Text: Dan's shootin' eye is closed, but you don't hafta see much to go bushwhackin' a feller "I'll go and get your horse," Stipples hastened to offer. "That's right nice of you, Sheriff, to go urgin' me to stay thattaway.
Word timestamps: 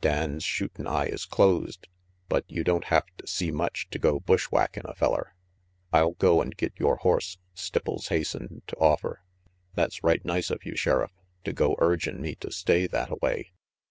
Dan's 0.00 0.42
shootin' 0.42 0.86
eye 0.86 1.08
is 1.08 1.26
closed, 1.26 1.88
but 2.30 2.46
you 2.48 2.64
don't 2.64 2.84
hafta 2.84 3.26
see 3.26 3.50
much 3.50 3.86
to 3.90 3.98
go 3.98 4.18
bushwhackin' 4.18 4.86
a 4.86 4.94
feller 4.94 5.34
"I'll 5.92 6.12
go 6.12 6.40
and 6.40 6.56
get 6.56 6.72
your 6.78 6.96
horse," 6.96 7.36
Stipples 7.54 8.08
hastened 8.08 8.62
to 8.68 8.76
offer. 8.76 9.20
"That's 9.74 10.02
right 10.02 10.24
nice 10.24 10.48
of 10.48 10.64
you, 10.64 10.74
Sheriff, 10.74 11.12
to 11.44 11.52
go 11.52 11.76
urgin' 11.80 12.22
me 12.22 12.34
to 12.36 12.50
stay 12.50 12.88
thattaway. 12.88 13.50